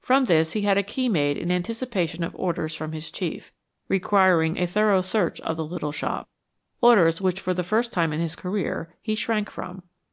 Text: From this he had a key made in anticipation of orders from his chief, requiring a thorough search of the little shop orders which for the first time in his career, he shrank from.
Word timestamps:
From 0.00 0.24
this 0.24 0.54
he 0.54 0.62
had 0.62 0.76
a 0.76 0.82
key 0.82 1.08
made 1.08 1.36
in 1.36 1.52
anticipation 1.52 2.24
of 2.24 2.34
orders 2.34 2.74
from 2.74 2.90
his 2.90 3.12
chief, 3.12 3.52
requiring 3.88 4.58
a 4.58 4.66
thorough 4.66 5.02
search 5.02 5.40
of 5.42 5.56
the 5.56 5.64
little 5.64 5.92
shop 5.92 6.28
orders 6.80 7.20
which 7.20 7.38
for 7.38 7.54
the 7.54 7.62
first 7.62 7.92
time 7.92 8.12
in 8.12 8.18
his 8.18 8.34
career, 8.34 8.92
he 9.00 9.14
shrank 9.14 9.48
from. 9.48 9.84